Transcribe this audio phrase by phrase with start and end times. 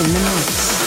[0.00, 0.79] In the mix.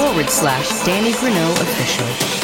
[0.00, 2.40] Forward slash Danny Grunow official.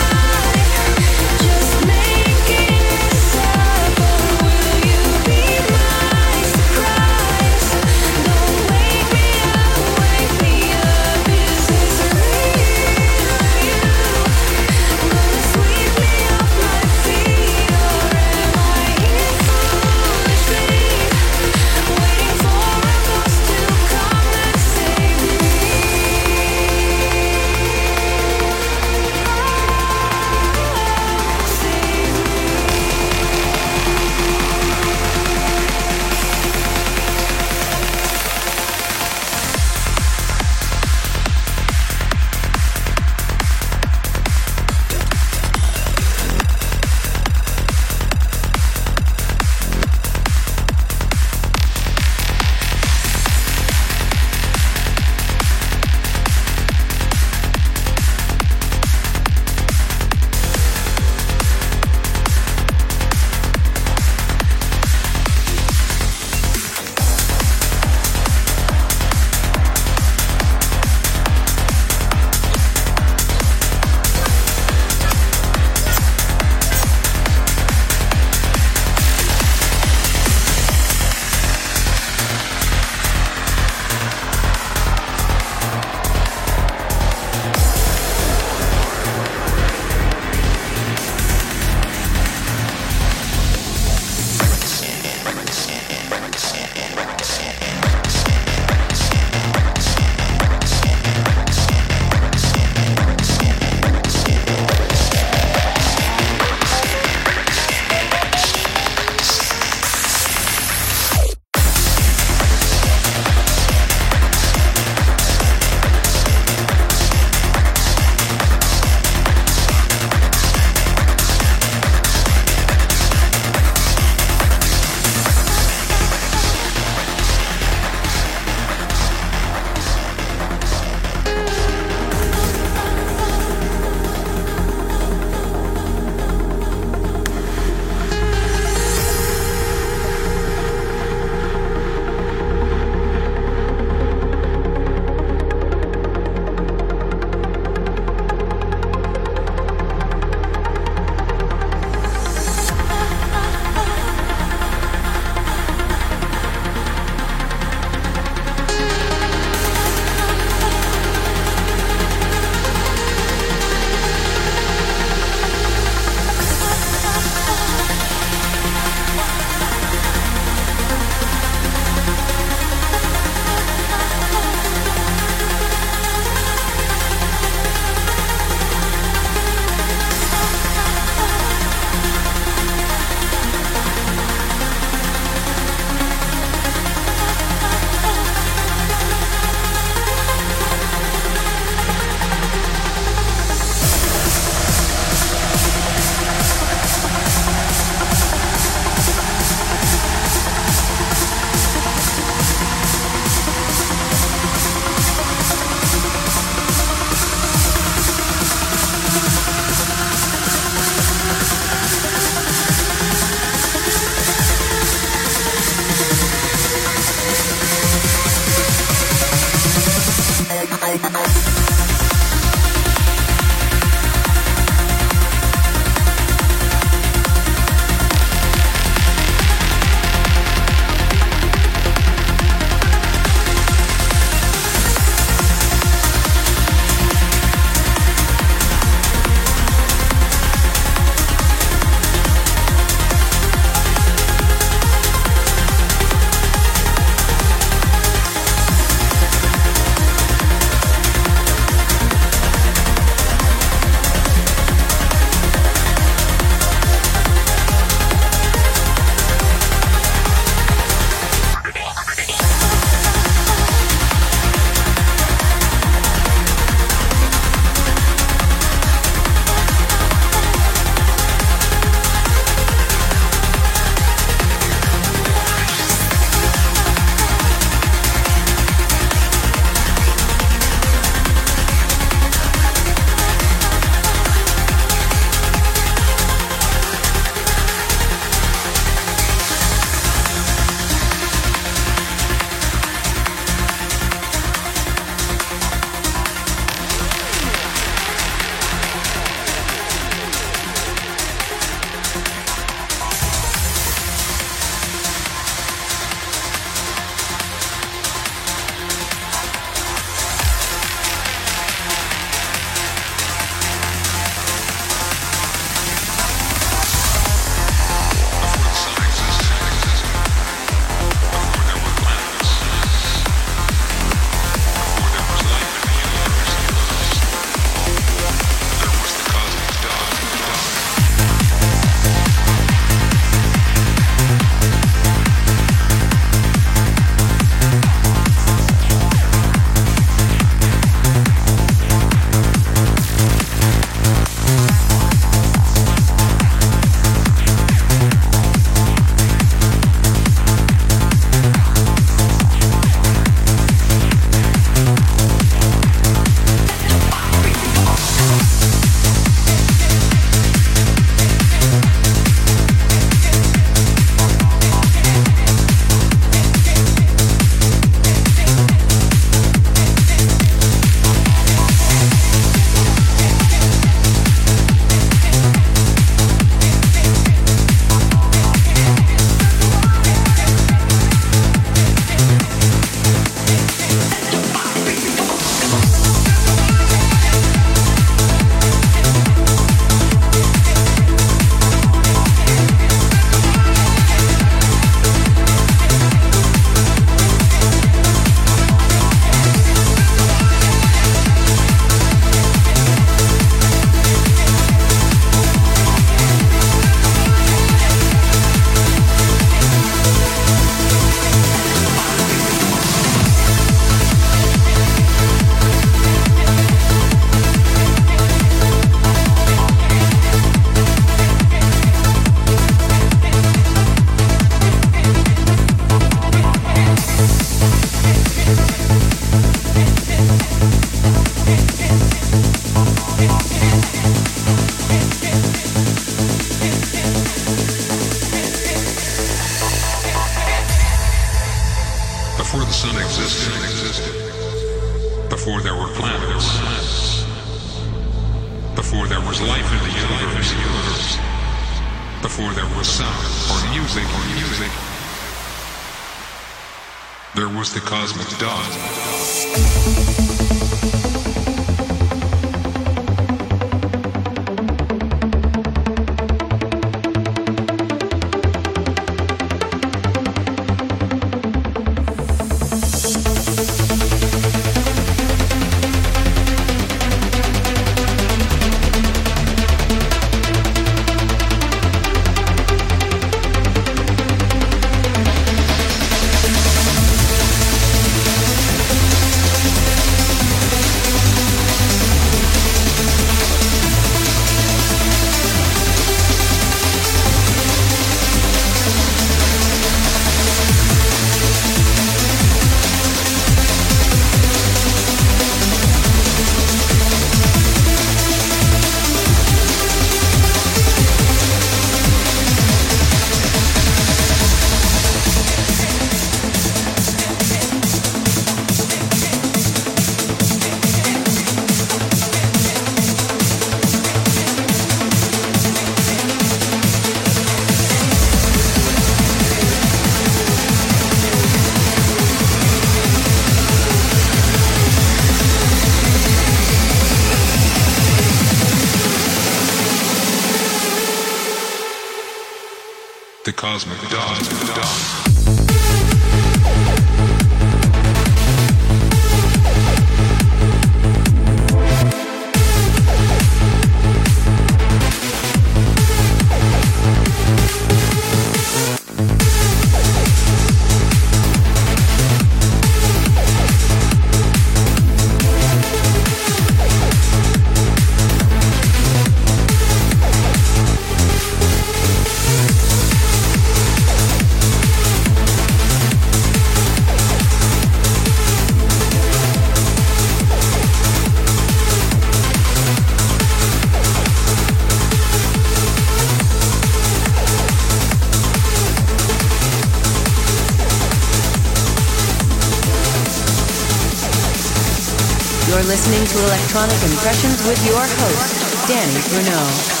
[595.71, 600.00] You're listening to Electronic Impressions with your host, Danny Bruno.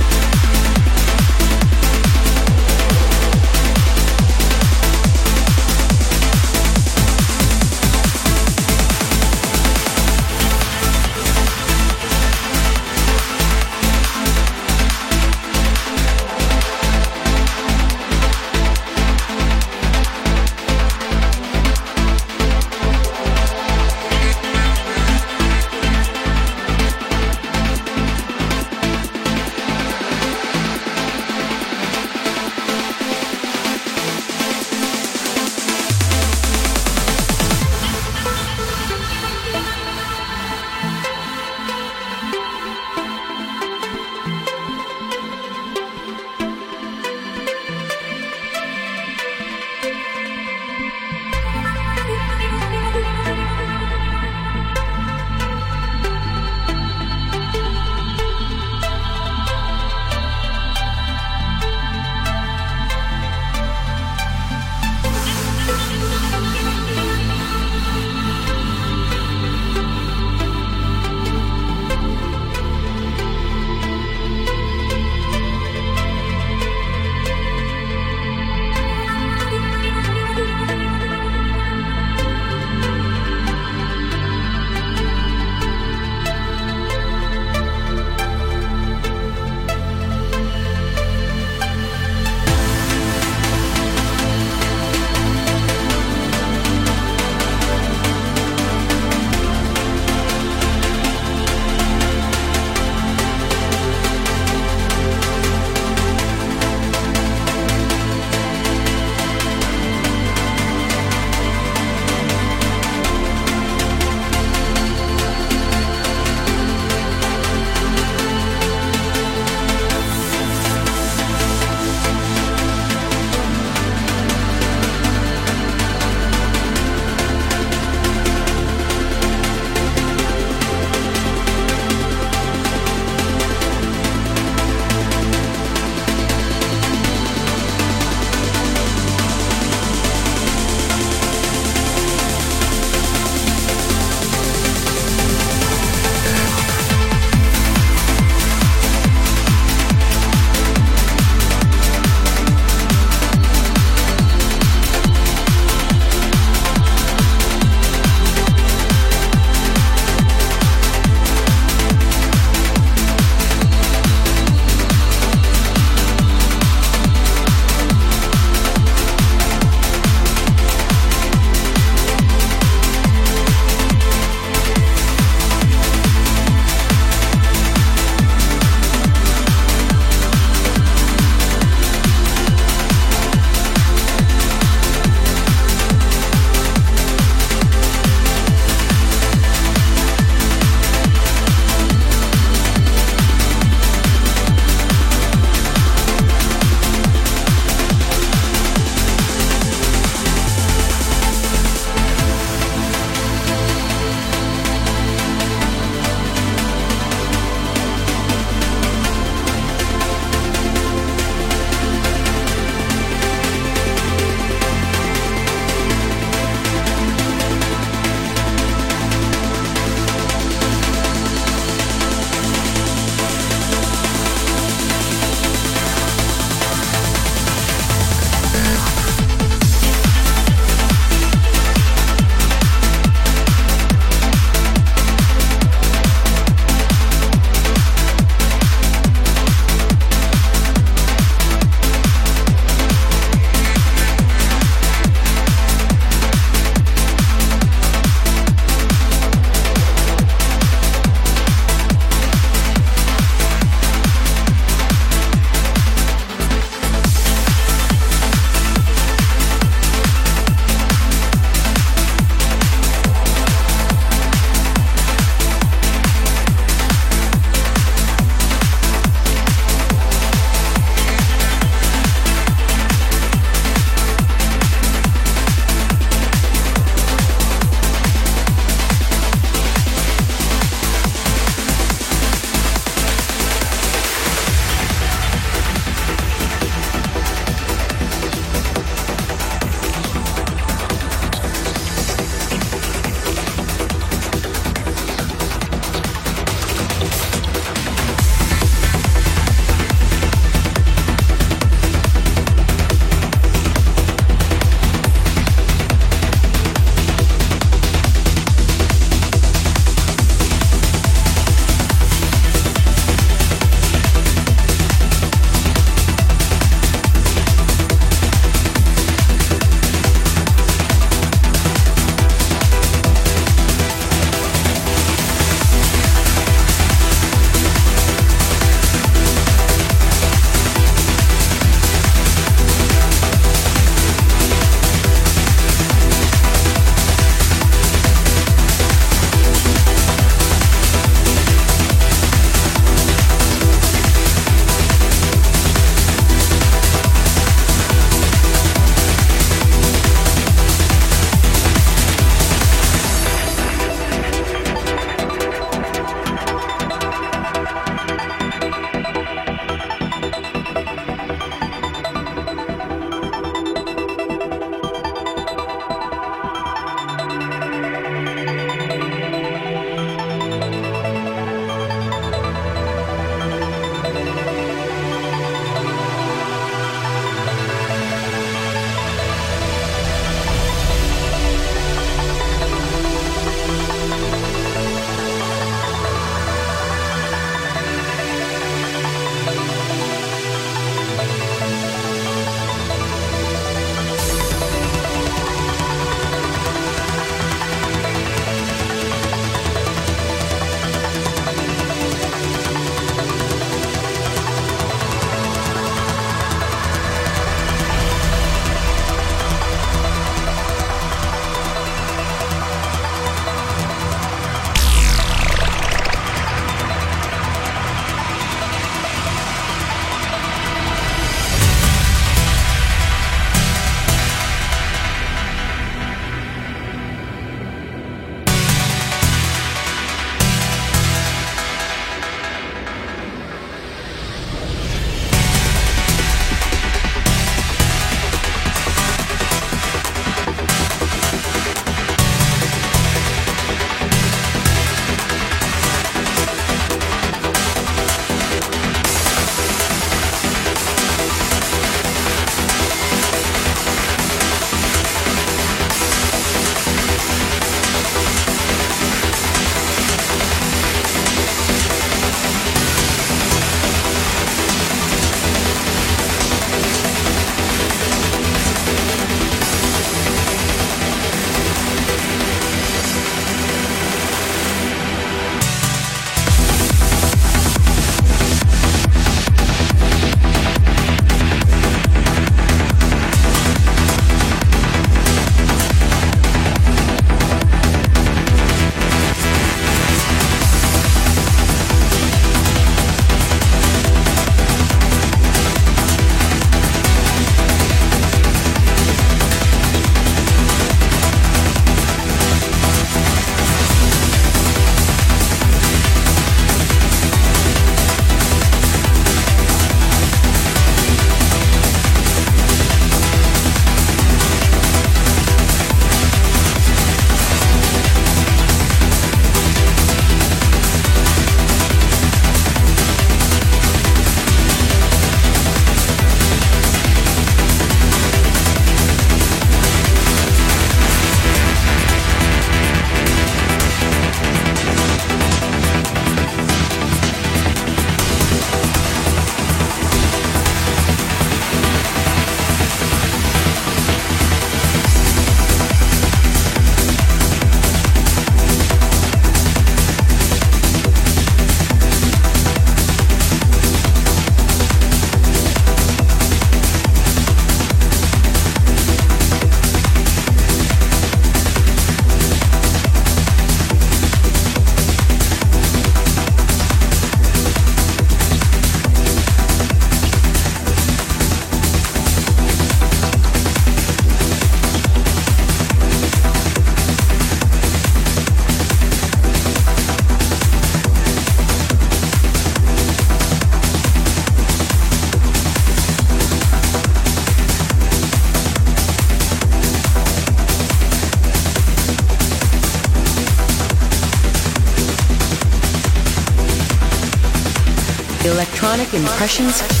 [599.13, 600.00] Impressions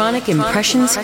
[0.00, 0.96] Electronic Impressions.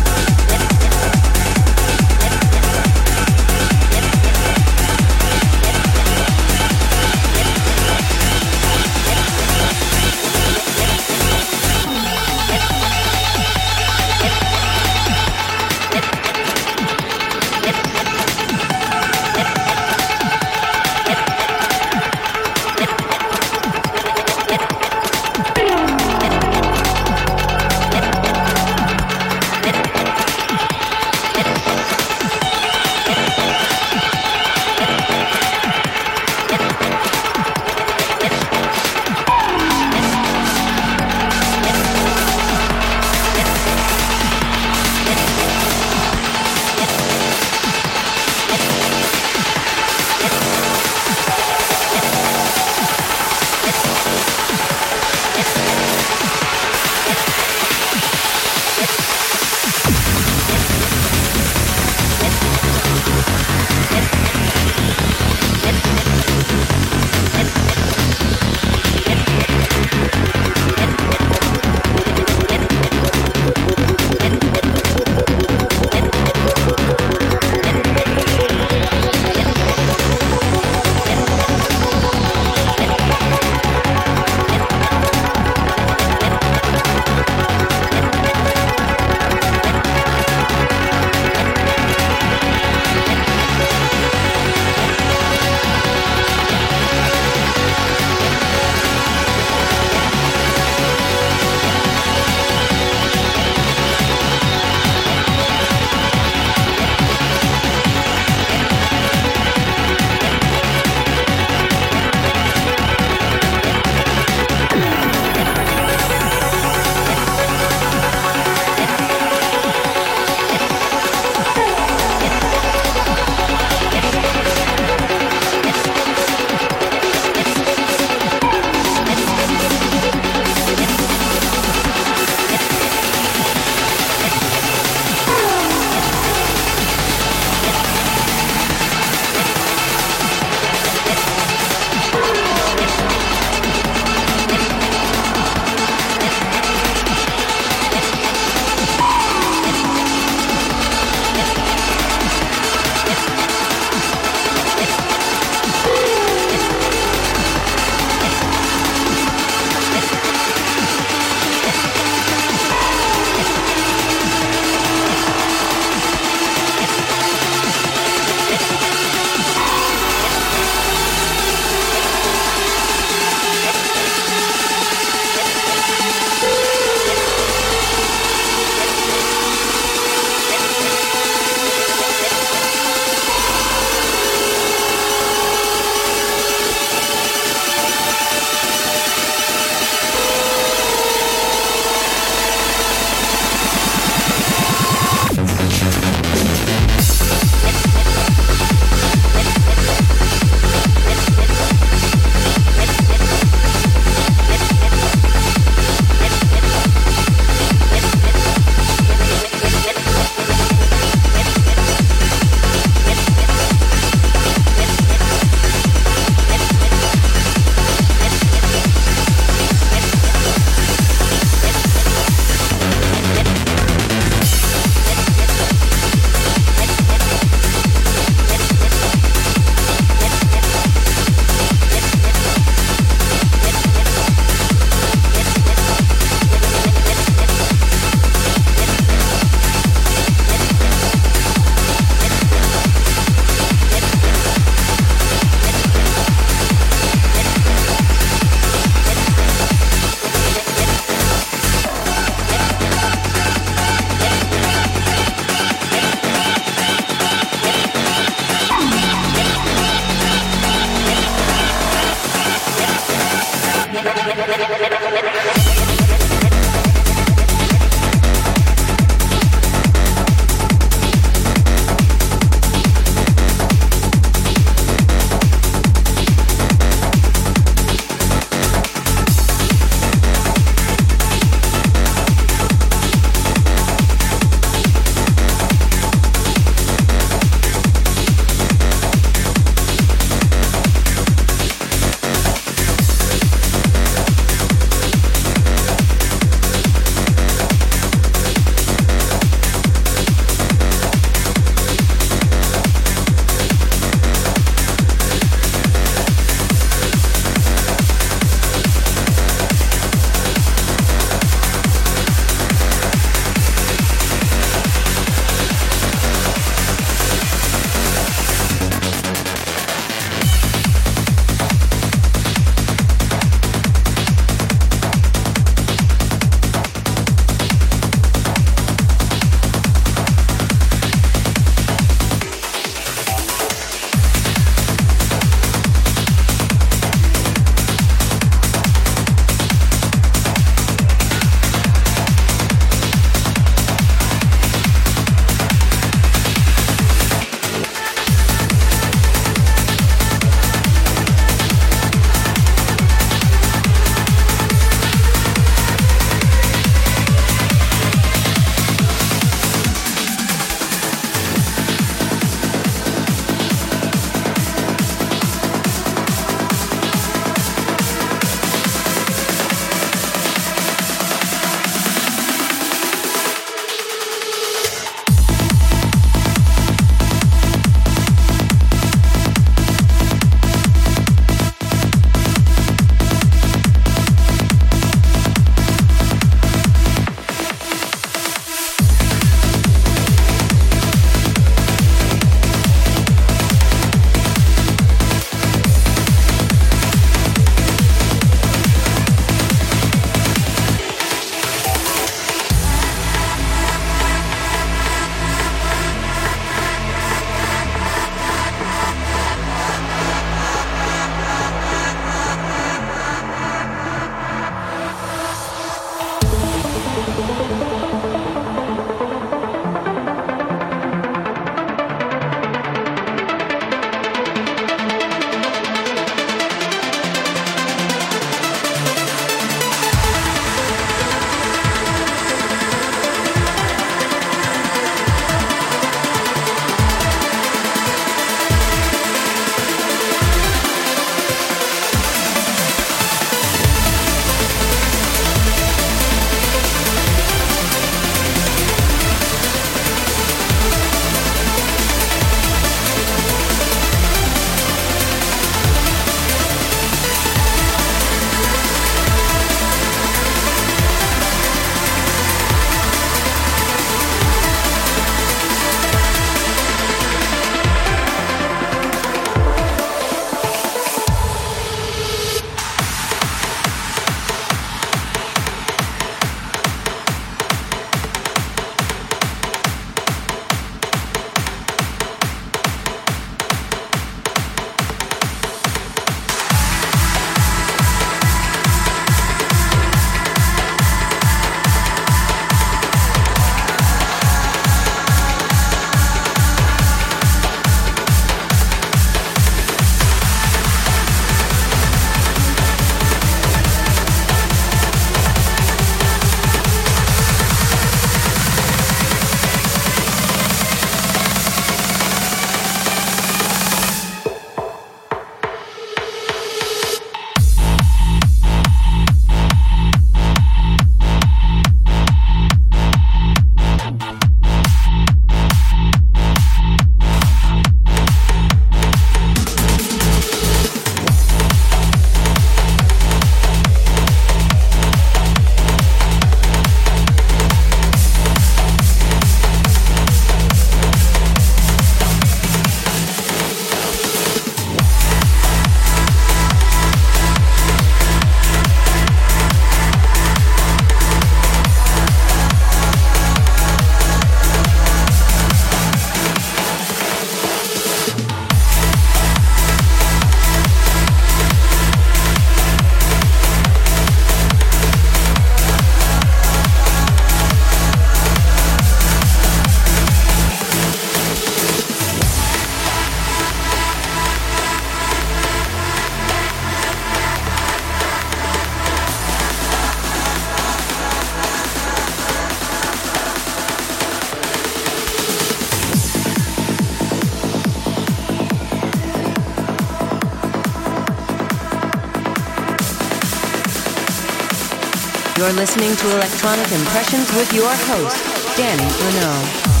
[595.71, 598.43] You're listening to Electronic Impressions with your host,
[598.75, 600.00] Danny Renault.